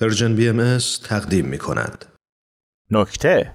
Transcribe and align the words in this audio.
Persian 0.00 0.34
BM 0.34 0.78
تقدیم 1.04 1.46
می 1.46 1.58
کند. 1.58 2.04
نکته. 2.90 3.54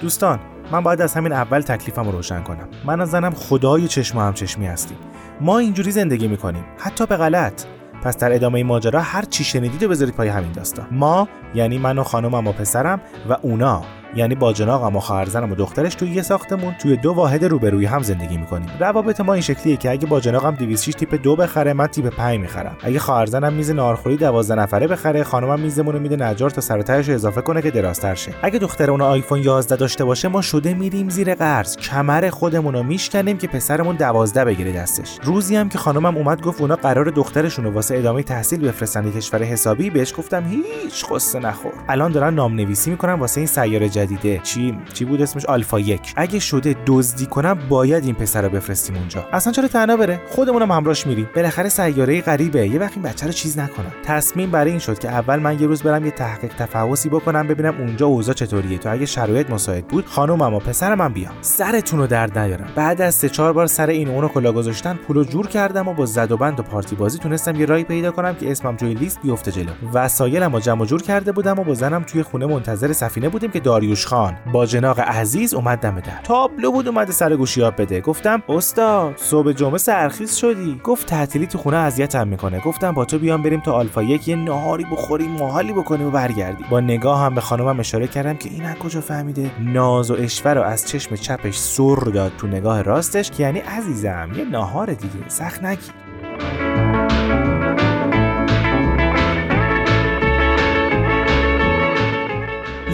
دوستان 0.00 0.40
من 0.72 0.80
باید 0.80 1.00
از 1.00 1.14
همین 1.14 1.32
اول 1.32 1.60
تکلیفم 1.60 2.04
رو 2.04 2.12
روشن 2.12 2.42
کنم. 2.42 2.68
من 2.84 3.00
و 3.00 3.10
زنم 3.10 3.34
خدای 3.34 3.88
چشم 3.88 4.18
و 4.18 4.20
همچشمی 4.20 4.66
هستیم. 4.66 4.98
ما 5.40 5.58
اینجوری 5.58 5.90
زندگی 5.90 6.28
می‌کنیم 6.28 6.64
حتی 6.78 7.06
به 7.06 7.16
غلط. 7.16 7.64
پس 8.02 8.18
در 8.18 8.34
ادامه 8.34 8.54
این 8.54 8.66
ماجرا 8.66 9.00
هر 9.00 9.22
چی 9.22 9.44
شنیدید 9.44 9.82
رو 9.84 9.90
بذارید 9.90 10.14
پای 10.14 10.28
همین 10.28 10.52
داستان. 10.52 10.86
ما 10.90 11.28
یعنی 11.54 11.78
من 11.78 11.98
و 11.98 12.02
خانمم 12.02 12.46
و 12.46 12.52
پسرم 12.52 13.00
و 13.28 13.36
اونا. 13.42 13.99
یعنی 14.14 14.34
با 14.34 14.52
جناقم 14.52 14.96
و 14.96 15.00
خواهرزنم 15.00 15.52
و 15.52 15.54
دخترش 15.54 15.94
توی 15.94 16.10
یه 16.10 16.22
ساختمون 16.22 16.74
توی 16.82 16.96
دو 16.96 17.12
واحد 17.12 17.44
روبروی 17.44 17.86
هم 17.86 18.02
زندگی 18.02 18.36
می‌کنیم. 18.36 18.68
روابط 18.80 19.20
ما 19.20 19.32
این 19.32 19.42
شکلیه 19.42 19.76
که 19.76 19.90
اگه 19.90 20.06
با 20.06 20.20
جناقم 20.20 20.50
206 20.50 20.94
تیپ 20.94 21.22
دو 21.22 21.36
بخره 21.36 21.72
من 21.72 21.86
تیپ 21.86 22.08
5 22.08 22.40
می‌خرم. 22.40 22.76
اگه 22.82 22.98
خواهرزنم 22.98 23.52
میز 23.52 23.70
ناهارخوری 23.70 24.16
12 24.16 24.54
نفره 24.54 24.86
بخره 24.86 25.24
خانمم 25.24 25.60
میزمون 25.60 25.98
میده 25.98 26.16
نجار 26.16 26.50
تا 26.50 26.60
سر 26.60 26.76
رو 26.76 27.14
اضافه 27.14 27.40
کنه 27.40 27.62
که 27.62 27.70
درازتر 27.70 28.14
شه. 28.14 28.34
اگه 28.42 28.58
دختر 28.58 28.90
اون 28.90 29.00
آیفون 29.00 29.38
11 29.38 29.76
داشته 29.76 30.04
باشه 30.04 30.28
ما 30.28 30.42
شده 30.42 30.74
میریم 30.74 31.08
زیر 31.08 31.34
قرض. 31.34 31.76
کمر 31.76 32.30
خودمون 32.30 32.74
رو 32.74 32.82
میشکنیم 32.82 33.38
که 33.38 33.46
پسرمون 33.48 33.96
12 33.96 34.44
بگیره 34.44 34.72
دستش. 34.72 35.18
روزی 35.22 35.56
هم 35.56 35.68
که 35.68 35.78
خانمم 35.78 36.16
اومد 36.16 36.42
گفت 36.42 36.60
اونا 36.60 36.76
قرار 36.76 37.04
دخترشون 37.04 37.64
رو 37.64 37.70
واسه 37.70 37.96
ادامه 37.96 38.22
تحصیل 38.22 38.68
بفرستن 38.68 39.10
کشور 39.10 39.42
حسابی 39.42 39.90
بهش 39.90 40.14
گفتم 40.18 40.44
هیچ 40.44 41.04
قصه 41.10 41.38
نخور. 41.38 41.72
الان 41.88 42.12
دارن 42.12 42.34
نام 42.34 42.54
نویسی 42.54 42.90
می‌کنن 42.90 43.12
واسه 43.12 43.40
این 43.40 43.46
سیاره 43.46 43.88
جدیده. 44.00 44.40
چی 44.42 44.78
چی 44.94 45.04
بود 45.04 45.22
اسمش؟ 45.22 45.46
آلفا 45.46 45.80
یک. 45.80 46.12
اگه 46.16 46.38
شده 46.38 46.76
دزدی 46.86 47.26
کنم 47.26 47.58
باید 47.68 48.04
این 48.04 48.14
پسر 48.14 48.42
رو 48.42 48.48
بفرستیم 48.48 48.96
اونجا. 48.96 49.24
اصلا 49.32 49.52
چرا 49.52 49.68
تنها 49.68 49.96
بره؟ 49.96 50.20
خودمونم 50.28 50.72
همراهش 50.72 51.06
میریم. 51.06 51.28
بالاخره 51.36 51.68
سیاره 51.68 52.20
غریبه. 52.20 52.68
یه 52.68 52.80
وقت 52.80 52.92
این 52.92 53.02
بچه 53.02 53.26
رو 53.26 53.32
چیز 53.32 53.58
نکنم 53.58 53.92
تصمیم 54.04 54.50
برای 54.50 54.70
این 54.70 54.78
شد 54.78 54.98
که 54.98 55.08
اول 55.08 55.38
من 55.38 55.60
یه 55.60 55.66
روز 55.66 55.82
برم 55.82 56.04
یه 56.04 56.10
تحقیق 56.10 56.54
تفحصی 56.54 57.08
بکنم 57.08 57.46
ببینم 57.46 57.74
اونجا 57.78 58.06
اوضاع 58.06 58.34
چطوریه. 58.34 58.78
تا 58.78 58.90
اگه 58.90 59.06
شرایط 59.06 59.50
مساعد 59.50 59.86
بود 59.86 60.06
خانومم 60.06 60.54
و 60.54 60.58
پسرم 60.58 60.98
من 60.98 61.12
بیام. 61.12 61.34
سرتون 61.40 61.98
رو 62.00 62.06
درد 62.06 62.38
نیارم. 62.38 62.68
بعد 62.74 63.02
از 63.02 63.14
سه 63.14 63.28
چهار 63.28 63.52
بار 63.52 63.66
سر 63.66 63.86
این 63.86 64.08
اونو 64.08 64.28
کلا 64.28 64.52
گذاشتن 64.52 64.94
پولو 64.94 65.24
جور 65.24 65.46
کردم 65.46 65.88
و 65.88 65.94
با 65.94 66.06
زد 66.06 66.32
و 66.32 66.36
بند 66.36 66.60
و 66.60 66.62
پارتی 66.62 66.96
بازی 66.96 67.18
تونستم 67.18 67.56
یه 67.60 67.66
راهی 67.66 67.84
پیدا 67.84 68.10
کنم 68.10 68.34
که 68.34 68.50
اسمم 68.50 68.76
توی 68.76 68.94
لیست 68.94 69.22
بیفته 69.22 69.52
جلو. 69.52 69.70
وسایلم 69.94 70.52
رو 70.52 70.60
جمع 70.60 70.84
جور 70.84 71.02
کرده 71.02 71.32
بودم 71.32 71.58
و 71.58 71.64
با 71.64 71.74
زنم 71.74 72.02
توی 72.02 72.22
خونه 72.22 72.46
منتظر 72.46 72.92
سفینه 72.92 73.28
بودیم 73.28 73.50
که 73.50 73.60
داریوش 73.90 74.06
خان. 74.06 74.36
با 74.52 74.66
جناق 74.66 75.00
عزیز 75.00 75.54
اومد 75.54 75.78
دم 75.78 76.00
در. 76.00 76.20
تابلو 76.24 76.72
بود 76.72 76.88
اومده 76.88 77.12
سر 77.12 77.36
گوشیاب 77.36 77.82
بده. 77.82 78.00
گفتم 78.00 78.42
استاد 78.48 79.14
صبح 79.16 79.52
جمعه 79.52 79.78
سرخیز 79.78 80.36
شدی. 80.36 80.80
گفت 80.84 81.06
تعطیلی 81.06 81.46
تو 81.46 81.58
خونه 81.58 81.76
اذیتم 81.76 82.28
می‌کنه. 82.28 82.60
گفتم 82.60 82.92
با 82.92 83.04
تو 83.04 83.18
بیام 83.18 83.42
بریم 83.42 83.60
تا 83.60 83.72
آلفا 83.72 84.02
یک 84.02 84.28
یه 84.28 84.36
نهاری 84.36 84.84
بخوریم 84.84 85.30
ماهالی 85.30 85.72
بکنیم 85.72 86.06
و 86.06 86.10
برگردیم. 86.10 86.66
با 86.70 86.80
نگاه 86.80 87.20
هم 87.20 87.34
به 87.34 87.40
خانمم 87.40 87.80
اشاره 87.80 88.06
کردم 88.06 88.36
که 88.36 88.50
این 88.50 88.74
کجا 88.74 89.00
فهمیده؟ 89.00 89.50
ناز 89.60 90.10
و 90.10 90.14
اشور 90.14 90.54
رو 90.54 90.62
از 90.62 90.88
چشم 90.88 91.16
چپش 91.16 91.58
سر 91.58 91.96
داد 92.14 92.32
تو 92.38 92.46
نگاه 92.46 92.82
راستش 92.82 93.30
که 93.30 93.42
یعنی 93.42 93.58
عزیزم 93.58 94.28
یه 94.36 94.44
ناهار 94.44 94.86
دیگه 94.86 95.28
سخت 95.28 95.62
نگیر. 95.62 96.69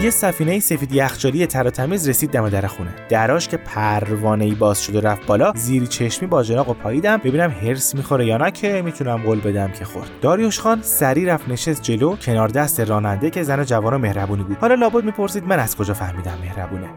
یه 0.03 0.09
سفینه 0.09 0.59
سفید 0.59 0.91
یخچالی 0.91 1.45
تر 1.45 1.67
و 1.67 1.69
تمیز 1.69 2.09
رسید 2.09 2.31
دم 2.31 2.49
در 2.49 2.67
خونه. 2.67 2.89
دراش 3.09 3.47
که 3.47 3.57
پروانه 3.57 4.45
ای 4.45 4.55
باز 4.55 4.83
شد 4.83 4.95
و 4.95 5.01
رفت 5.01 5.25
بالا 5.25 5.53
زیری 5.55 5.87
چشمی 5.87 6.27
با 6.27 6.43
جناق 6.43 6.69
و 6.69 6.73
پاییدم 6.73 7.17
ببینم 7.17 7.51
هرس 7.51 7.95
می‌خوره 7.95 8.25
یا 8.25 8.37
نه 8.37 8.51
که 8.51 8.81
می‌تونم 8.85 9.17
قول 9.17 9.39
بدم 9.39 9.71
که 9.71 9.85
خورد. 9.85 10.09
داریوش 10.21 10.59
خان 10.59 10.81
سری 10.81 11.25
رفت 11.25 11.49
نشست 11.49 11.83
جلو 11.83 12.15
کنار 12.15 12.47
دست 12.47 12.79
راننده 12.79 13.29
که 13.29 13.43
زن 13.43 13.63
جوان 13.63 13.93
و 13.93 13.97
مهربونی 13.97 14.43
بود. 14.43 14.57
حالا 14.57 14.75
لابد 14.75 15.03
می‌پرسید 15.03 15.43
من 15.43 15.59
از 15.59 15.75
کجا 15.75 15.93
فهمیدم 15.93 16.37
مهربونه. 16.41 16.89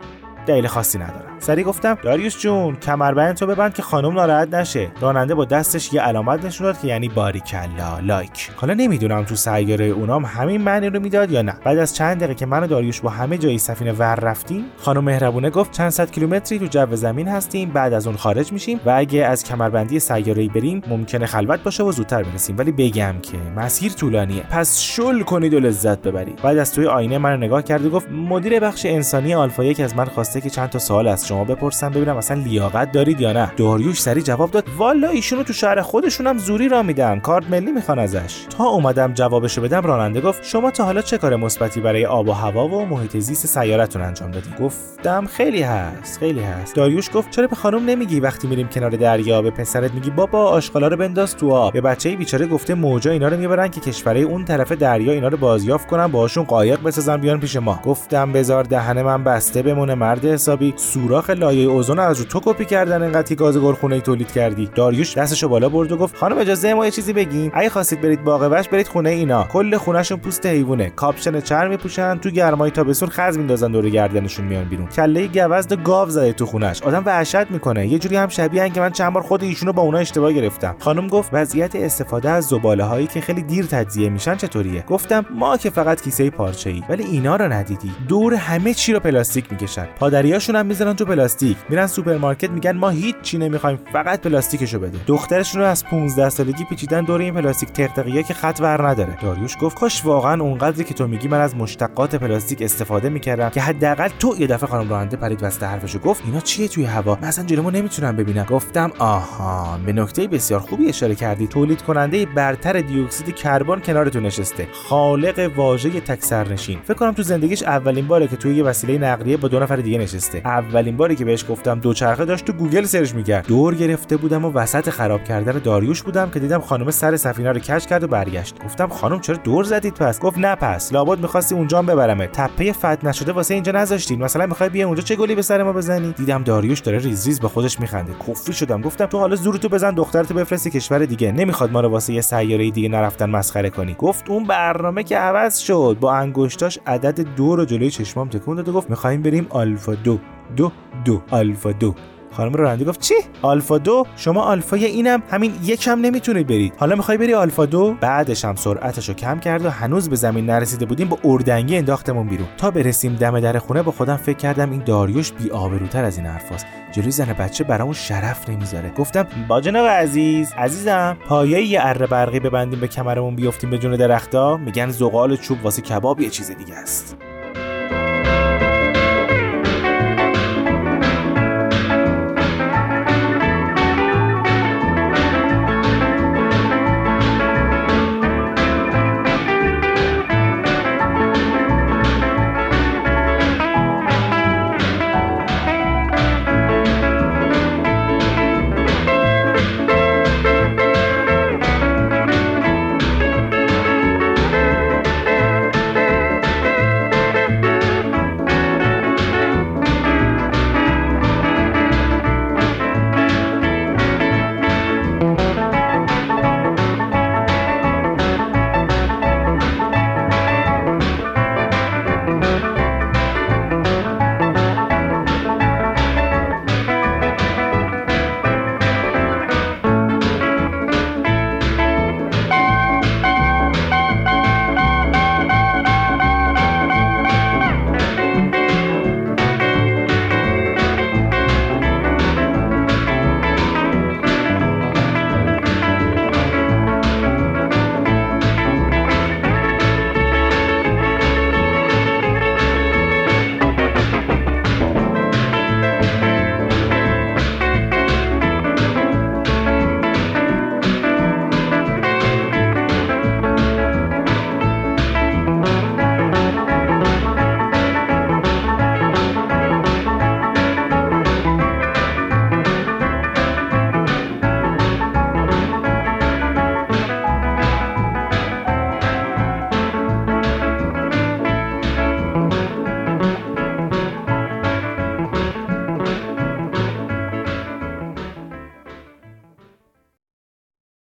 دلیل 0.47 0.67
خاصی 0.67 0.99
ندارم 0.99 1.31
سری 1.39 1.63
گفتم 1.63 1.99
داریوش 2.03 2.39
جون 2.39 2.77
کمربند 2.77 3.37
تو 3.37 3.47
ببند 3.47 3.75
که 3.75 3.83
خانم 3.83 4.13
ناراحت 4.15 4.55
نشه. 4.55 4.91
راننده 5.01 5.35
با 5.35 5.45
دستش 5.45 5.93
یه 5.93 6.01
علامت 6.01 6.45
نشون 6.45 6.67
داد 6.67 6.81
که 6.81 6.89
یعنی 6.89 7.09
باریکلا 7.09 7.99
لایک. 8.03 8.51
حالا 8.57 8.75
نمی‌دونم 8.75 9.25
تو 9.25 9.37
سیاره 9.37 9.85
اونام 9.85 10.25
همین 10.25 10.63
معنی 10.63 10.91
رو 10.91 11.01
می‌داد 11.01 11.31
یا 11.31 11.43
نه. 11.43 11.57
بعد 11.65 11.79
از 11.79 11.97
چند 11.97 12.17
دقیقه 12.17 12.35
که 12.35 12.47
من 12.47 12.63
و 12.63 12.67
داریوش 12.67 13.01
با 13.01 13.11
همه 13.11 13.39
جای 13.39 13.59
سفینه 13.59 13.93
ور 13.93 14.15
رفتیم 14.15 14.65
خانم 14.77 15.05
مهربونه 15.05 15.51
گفت 15.51 15.73
چند 15.73 15.91
صد 15.91 16.11
کیلومتری 16.11 16.59
تو 16.59 16.67
جو 16.67 16.97
زمین 16.97 17.29
هستیم 17.29 17.71
بعد 17.71 17.93
از 17.93 18.07
اون 18.07 18.17
خارج 18.17 18.53
میشیم 18.53 18.81
و 18.87 18.95
اگه 18.97 19.25
از 19.25 19.45
کمربندی 19.45 20.01
سیاره 20.01 20.49
بریم 20.49 20.83
ممکنه 20.89 21.27
خلوت 21.27 21.63
باشه 21.63 21.83
و 21.83 21.93
زودتر 21.93 22.23
برسیم. 22.23 22.59
ولی 22.59 22.73
بگم 22.73 23.15
که 23.23 23.37
مسیر 23.57 23.93
طولانیه. 23.93 24.43
پس 24.43 24.81
شل 24.81 25.23
کنید 25.23 25.55
و 25.55 25.61
لذت 25.61 26.03
ببرید. 26.03 26.43
بعد 26.43 26.59
از 26.59 26.75
توی 26.75 26.87
آینه 26.87 27.19
من 27.19 27.37
نگاه 27.37 27.63
کرد 27.63 27.85
و 27.85 27.91
گفت 27.91 28.11
مدیر 28.11 28.61
بخش 28.61 28.87
انسانی 28.87 29.35
آلفا 29.35 29.65
یک 29.65 29.81
از 29.81 29.97
من 29.97 30.05
خواسته 30.05 30.40
که 30.41 30.51
چند 30.51 30.69
تا 30.69 30.79
سوال 30.79 31.09
از 31.09 31.27
شما 31.27 31.45
بپرسم 31.45 31.91
ببینم 31.91 32.17
اصلا 32.17 32.43
لیاقت 32.43 32.93
دارید 32.93 33.21
یا 33.21 33.33
نه. 33.33 33.53
داریوش 33.57 34.01
سری 34.01 34.23
جواب 34.23 34.51
داد 34.51 34.65
والا 34.79 35.09
ایشونو 35.09 35.43
تو 35.43 35.53
شهر 35.53 35.81
خودشون 35.81 36.27
هم 36.27 36.39
زوری 36.39 36.69
را 36.69 36.83
میدن 36.83 37.21
کارت 37.21 37.51
ملی 37.51 37.73
می‌خوان 37.73 37.99
ازش. 37.99 38.47
تا 38.59 38.65
اومدم 38.65 39.13
جوابشو 39.13 39.63
بدم 39.63 39.83
راننده 39.83 40.21
گفت 40.21 40.45
شما 40.45 40.71
تا 40.71 40.85
حالا 40.85 41.03
چه 41.03 41.19
کار 41.19 41.37
مثبتی 41.37 41.81
برای 41.81 42.07
آب 42.07 42.29
و 42.29 42.33
هوا 42.33 42.69
و 42.69 42.87
محیط 42.87 43.17
زیست 43.17 43.47
سیارتون 43.47 44.03
انجام 44.03 44.31
دادین 44.31 44.53
گفتم 44.61 45.27
خیلی 45.27 45.63
هست 45.63 46.19
خیلی 46.19 46.41
هست. 46.41 46.75
داریوش 46.75 47.11
گفت 47.15 47.31
چرا 47.31 47.47
به 47.47 47.57
خانم 47.57 47.85
نمیگی 47.91 48.21
وقتی 48.21 48.49
میریم 48.49 48.69
کنار 48.69 48.91
دریا 48.91 49.43
به 49.43 49.51
پسرت 49.51 49.95
میگی 49.95 50.11
بابا 50.11 50.45
آشغالا 50.45 50.89
رو 50.89 50.97
بنداز 50.97 51.37
تو 51.37 51.53
آب. 51.53 51.73
به 51.73 51.81
بچه 51.81 52.17
بیچاره 52.17 52.47
گفته 52.47 52.75
موجا 52.75 53.11
اینا 53.11 53.29
رو 53.29 53.37
می‌برن 53.37 53.69
که 53.69 53.81
کشورهای 53.81 54.23
اون 54.23 54.45
طرف 54.45 54.73
دریا 54.73 55.13
اینا 55.13 55.29
رو 55.29 55.37
بازیافت 55.37 55.87
کنن 55.87 56.07
باهاشون 56.07 56.45
قایق 56.45 56.83
بسازن 56.83 57.17
بیان 57.17 57.41
پیش 57.41 57.57
ما. 57.57 57.81
گفتم 57.85 58.33
بزار 58.33 58.65
دهن 58.65 59.03
من 59.03 59.25
بسته 59.25 59.63
بمونه 59.63 59.95
مرد 59.95 60.20
حسابی 60.29 60.75
سوراخ 60.77 61.31
لایه 61.31 61.69
اوزون 61.69 61.99
از 61.99 62.19
رو 62.19 62.25
تو 62.25 62.41
کپی 62.45 62.65
کردن 62.65 63.03
انقدر 63.03 63.35
گاز 63.35 63.59
گلخونه‌ای 63.59 64.01
تولید 64.01 64.33
کردی. 64.33 64.71
داریوش 64.75 65.19
دستشو 65.19 65.49
بالا 65.49 65.69
برد 65.69 65.93
و 65.93 65.97
گفت 65.97 66.17
خانم 66.17 66.39
اجازه 66.39 66.75
ما 66.75 66.85
یه 66.85 66.91
چیزی 66.91 67.13
بگیم 67.13 67.51
اگه 67.55 67.69
خواستید 67.69 68.01
برید 68.01 68.25
باغ 68.25 68.43
وحش 68.43 68.69
برید 68.69 68.89
خونه 68.89 69.11
اینا. 69.11 69.45
کل 69.45 69.77
خونهشون 69.77 70.19
پوست 70.19 70.47
حیوونه 70.47 70.91
کاپشن 70.91 71.41
چرم 71.41 71.71
میپوشن 71.71 72.19
تو 72.19 72.31
گرمای 72.31 72.71
تابستون 72.71 73.09
خز 73.09 73.39
میندازن 73.39 73.73
دور 73.73 73.89
گردنشون 73.89 74.47
میان 74.47 74.65
بیرون. 74.65 74.87
کله 74.87 75.27
گوزن 75.27 75.72
و 75.72 75.83
گاو 75.83 76.09
زده 76.09 76.33
تو 76.33 76.47
خونش 76.47 76.83
آدم 76.83 77.03
وحشت 77.07 77.51
می‌کنه. 77.51 77.87
یه 77.87 77.99
جوری 77.99 78.17
هم 78.17 78.29
شبیه 78.29 78.71
که 78.71 78.81
من 78.81 78.91
چند 78.91 79.13
بار 79.13 79.23
خود 79.23 79.43
ایشونو 79.43 79.73
با 79.73 79.83
اونا 79.83 79.99
اشتباه 79.99 80.33
گرفتم. 80.33 80.77
خانم 80.79 81.09
گفت 81.09 81.31
وضعیت 81.33 81.77
استفاده 81.77 82.31
از 82.31 82.45
زباله 82.45 82.85
هایی 82.85 83.07
که 83.07 83.21
خیلی 83.21 83.43
دیر 83.43 83.67
تجزیه 83.67 84.09
میشن 84.09 84.37
چطوریه؟ 84.37 84.85
گفتم 84.89 85.27
ما 85.35 85.57
که 85.57 85.71
فقط 85.71 86.03
کیسه 86.03 86.31
پارچه 86.31 86.71
ای 86.71 86.83
ولی 86.89 87.05
اینا 87.05 87.37
رو 87.37 87.53
ندیدی. 87.53 87.93
دور 88.09 88.35
همه 88.35 88.75
چی 88.75 88.93
رو 88.93 89.01
پلاستیک 89.01 89.53
می‌کشن. 89.53 89.89
پادریاشون 90.11 90.57
هم 90.57 90.67
می‌ذارن 90.67 90.93
تو 90.93 91.05
پلاستیک. 91.05 91.57
میرن 91.69 91.87
سوپرمارکت 91.87 92.51
میگن 92.51 92.77
ما 92.77 92.89
هیچ 92.89 93.17
چی 93.23 93.39
نمی‌خوایم 93.39 93.79
فقط 93.93 94.21
پلاستیکشو 94.21 94.79
بده. 94.79 94.99
دخترشون 95.07 95.61
رو 95.61 95.67
از 95.67 95.85
15 95.85 96.29
سالگی 96.29 96.65
پیچیدن 96.65 97.05
دور 97.05 97.21
این 97.21 97.35
پلاستیک 97.35 97.69
تقتقیه 97.69 98.23
که 98.23 98.35
خط 98.35 98.61
ور 98.61 98.89
نداره. 98.89 99.19
داریوش 99.23 99.57
گفت 99.61 99.79
کاش 99.79 100.05
واقعا 100.05 100.43
اونقدری 100.43 100.85
که 100.85 100.95
تو 100.95 101.07
میگی 101.07 101.29
من 101.29 101.41
از 101.41 101.57
مشتقات 101.57 102.15
پلاستیک 102.15 102.63
استفاده 102.63 103.09
می‌کردم 103.09 103.49
که 103.49 103.61
حداقل 103.61 104.09
تو 104.19 104.37
یه 104.39 104.47
دفعه 104.47 104.69
خانم 104.69 104.91
راننده 104.91 105.17
پرید 105.17 105.43
وسط 105.43 105.63
حرفشو 105.63 105.99
گفت 105.99 106.23
اینا 106.27 106.41
چیه 106.41 106.69
توی 106.69 106.85
هوا؟ 106.85 107.19
من 107.23 107.29
اصلا 107.29 107.45
جلومو 107.45 107.71
نمی‌تونم 107.71 108.17
ببینم. 108.17 108.45
گفتم 108.45 108.93
آها 108.99 109.79
به 109.87 109.93
نکته 109.93 110.27
بسیار 110.27 110.61
خوبی 110.61 110.89
اشاره 110.89 111.15
کردی. 111.15 111.47
تولید 111.47 111.83
کننده 111.83 112.27
برتر 112.27 112.81
دیوکسید 112.81 113.35
کربن 113.35 113.81
کنارتون 113.81 114.27
نشسته. 114.27 114.69
خالق 114.73 115.51
واژه 115.57 116.01
تکسرنشین 116.01 116.79
فکر 116.85 116.95
کنم 116.95 117.13
تو 117.13 117.23
زندگیش 117.23 117.63
اولین 117.63 118.07
باره 118.07 118.29
که 118.29 118.37
توی 118.37 118.57
یه 118.57 118.65
وسیله 118.65 118.99
نقلیه 118.99 119.37
با 119.37 119.49
دو 119.49 119.61
نفر 119.61 119.77
دیگه 119.77 120.00
نشسته. 120.01 120.43
اولین 120.45 120.97
باری 120.97 121.17
که 121.17 121.25
بهش 121.25 121.45
گفتم 121.49 121.81
دوچرخه 121.81 122.25
داشت 122.25 122.45
تو 122.45 122.53
گوگل 122.53 122.85
سرچ 122.85 123.15
می‌کرد. 123.15 123.47
دور 123.47 123.75
گرفته 123.75 124.17
بودم 124.17 124.45
و 124.45 124.53
وسط 124.53 124.91
خراب 124.91 125.25
کردن 125.25 125.59
داریوش 125.59 126.03
بودم 126.03 126.31
که 126.31 126.41
دیدم 126.41 126.61
خانم 126.61 126.91
سر 126.91 127.17
سفینه 127.17 127.53
رو 127.53 127.59
کج 127.59 127.87
کرد 127.87 128.05
و 128.05 128.07
برگشت. 128.07 128.65
گفتم 128.65 128.89
خانم 128.89 129.21
چرا 129.21 129.37
دور 129.37 129.65
زدید 129.65 129.95
پس؟ 129.95 130.21
گفت 130.21 130.39
نه 130.39 130.55
پس 130.55 130.93
لابد 130.93 131.21
می‌خواستی 131.21 131.55
اونجا 131.55 131.83
ببرمه 131.83 132.27
تپه 132.27 132.73
فتح 132.73 133.05
نشده 133.05 133.33
واسه 133.33 133.55
اینجا 133.55 133.73
نذاشتین. 133.73 134.23
مثلا 134.23 134.47
می‌خوای 134.47 134.69
بیا 134.69 134.87
اونجا 134.87 135.03
چه 135.03 135.17
گلی 135.17 135.35
به 135.35 135.43
سر 135.43 135.63
ما 135.63 135.73
بزنی؟ 135.73 136.13
دیدم 136.13 136.43
داریوش 136.43 136.81
داره 136.81 136.99
ریز 136.99 137.27
ریز 137.27 137.41
به 137.41 137.49
خودش 137.49 137.81
میخنده. 137.81 138.13
کفری 138.29 138.53
شدم. 138.53 138.81
گفتم 138.81 139.07
تو 139.07 139.19
حالا 139.19 139.37
زورتو 139.37 139.69
بزن 139.69 139.95
دخترتو 139.95 140.35
بفرستی 140.35 140.71
کشور 140.71 140.99
دیگه. 140.99 141.33
نمی‌خواد 141.33 141.73
ما 141.73 141.81
رو 141.81 141.89
واسه 141.89 142.13
یه 142.13 142.21
سیاره 142.21 142.71
دیگه 142.71 142.89
نرفتن 142.89 143.31
مسخره 143.31 143.71
کنی. 143.71 143.95
گفت 143.99 144.31
اون 144.31 144.45
برنامه 144.45 145.03
که 145.03 145.17
عوض 145.17 145.59
شد. 145.59 145.97
با 146.01 146.13
انگشتاش 146.13 146.79
عدد 146.87 147.21
دو 147.37 147.57
رو 147.57 147.65
جلوی 147.65 147.91
چشمام 147.91 148.29
تکون 148.29 148.57
داد 148.57 148.69
و 148.69 148.73
گفت 148.73 148.91
می‌خوایم 148.91 149.23
بریم 149.23 149.47
آلفا. 149.51 149.90
دو. 149.95 150.19
دو 150.57 150.73
دو. 151.05 151.23
آلفا 151.31 151.73
دو. 151.73 151.95
خانم 152.33 152.55
راننده 152.55 152.85
گفت 152.85 153.01
چی؟ 153.01 153.15
آلفا 153.43 153.79
دو؟ 153.79 154.07
شما 154.17 154.43
آلفای 154.43 154.85
اینم 154.85 155.23
همین 155.31 155.53
یکم 155.65 156.01
نمی‌تونید 156.01 156.47
برید. 156.47 156.75
حالا 156.77 156.97
می‌خوای 156.97 157.19
بری 157.19 157.35
آلفا 157.35 157.67
دو؟ 157.67 157.95
بعدش 158.01 158.45
هم 158.45 158.55
سرعتش 158.55 159.09
رو 159.09 159.15
کم 159.15 159.39
کرد 159.39 159.65
و 159.65 159.71
هنوز 159.71 160.11
به 160.11 160.17
زمین 160.17 160.47
نرسیده 160.47 160.87
بودیم 160.87 161.09
با 161.09 161.19
اردنگی 161.25 161.77
انداختمون 161.77 162.29
بیرون. 162.29 162.47
تا 162.57 162.71
برسیم 162.71 163.17
دم 163.17 163.41
در 163.41 163.59
خونه 163.59 163.83
با 163.83 163.93
خودم 163.93 164.17
فکر 164.17 164.37
کردم 164.37 164.71
این 164.71 164.83
داریوش 164.85 165.33
بی 165.33 165.51
آبروتر 165.51 166.05
از 166.05 166.17
این 166.19 166.27
حرفاست. 166.27 166.67
جلوی 166.93 167.11
زن 167.11 167.33
بچه 167.33 167.65
برامون 167.65 167.95
شرف 167.95 168.49
نمی‌ذاره. 168.49 168.91
گفتم 168.91 169.27
با 169.49 169.61
جناب 169.61 169.87
عزیز. 169.87 170.53
عزیزم. 170.53 171.17
پایه 171.27 171.63
یه 171.63 171.81
اره 171.83 172.07
برقی 172.07 172.41
ببندیم 172.41 172.81
به 172.81 172.89
کمرمون 172.89 173.37
بیفتیم 173.37 173.71
به 173.71 173.79
جون 173.79 173.97
درختا؟ 173.97 174.57
میگن 174.57 174.91
زغال 174.91 175.37
چوب 175.37 175.65
واسه 175.65 175.83
کباب 175.83 176.21
یه 176.21 176.31
چیز 176.31 176.51
دیگه 176.51 176.75
است. 176.75 177.17